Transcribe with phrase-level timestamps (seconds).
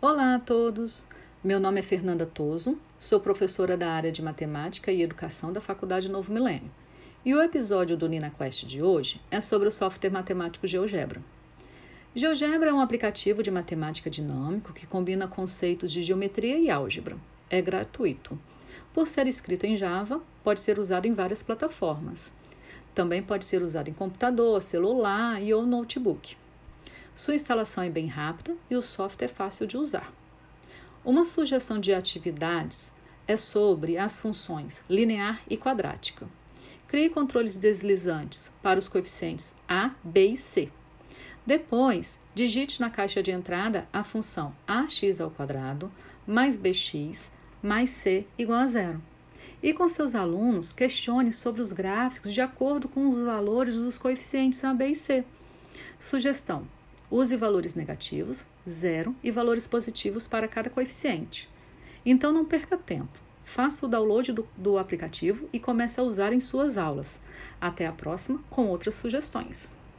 [0.00, 1.08] Olá a todos!
[1.42, 6.08] Meu nome é Fernanda Toso, sou professora da área de Matemática e Educação da Faculdade
[6.08, 6.70] Novo Milênio.
[7.24, 11.20] E o episódio do NinaQuest de hoje é sobre o software matemático GeoGebra.
[12.14, 17.16] GeoGebra é um aplicativo de matemática dinâmico que combina conceitos de geometria e álgebra.
[17.50, 18.38] É gratuito.
[18.94, 22.32] Por ser escrito em Java, pode ser usado em várias plataformas.
[22.94, 26.36] Também pode ser usado em computador, celular e ou notebook.
[27.18, 30.14] Sua instalação é bem rápida e o software é fácil de usar.
[31.04, 32.92] Uma sugestão de atividades
[33.26, 36.28] é sobre as funções linear e quadrática.
[36.86, 40.70] Crie controles deslizantes para os coeficientes a, b e c.
[41.44, 45.90] Depois, digite na caixa de entrada a função ax ao quadrado
[46.24, 49.02] mais bx mais c igual a zero.
[49.60, 54.62] E com seus alunos, questione sobre os gráficos de acordo com os valores dos coeficientes
[54.62, 55.24] a, b e c.
[55.98, 56.77] Sugestão:
[57.10, 61.48] Use valores negativos, zero e valores positivos para cada coeficiente.
[62.04, 63.18] Então não perca tempo.
[63.44, 67.18] Faça o download do, do aplicativo e comece a usar em suas aulas.
[67.58, 69.74] Até a próxima com outras sugestões.